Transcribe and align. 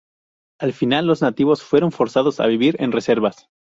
Al 0.59 0.73
final 0.73 1.05
los 1.05 1.21
nativos 1.21 1.61
fueron 1.61 1.91
forzados 1.91 2.39
a 2.39 2.47
vivir 2.47 2.75
en 2.79 2.91
reservas. 2.91 3.47